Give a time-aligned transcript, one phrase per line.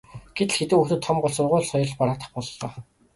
[0.37, 2.69] гэтэл хэдэн хүүхдүүд том болж сургууль соёл бараадах боллоо.